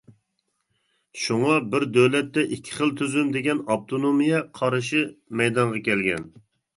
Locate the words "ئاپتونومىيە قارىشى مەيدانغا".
3.75-5.83